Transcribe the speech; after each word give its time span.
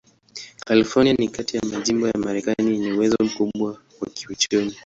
California 0.67 1.13
ni 1.15 1.27
kati 1.29 1.57
ya 1.57 1.63
majimbo 1.65 2.07
ya 2.07 2.13
Marekani 2.17 2.71
yenye 2.71 2.91
uwezo 2.93 3.17
mkubwa 3.23 3.69
wa 4.01 4.09
kiuchumi. 4.09 4.75